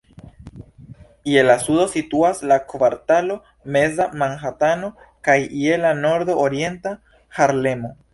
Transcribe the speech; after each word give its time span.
Je 1.31 1.41
la 1.47 1.55
sudo 1.65 1.83
situas 1.91 2.39
la 2.51 2.57
kvartalo 2.71 3.35
Meza 3.75 4.07
Manhatano 4.23 4.89
kaj 5.29 5.37
je 5.65 5.77
la 5.83 5.93
nordo 6.01 6.39
Orienta 6.47 6.95
Harlemo. 7.41 7.93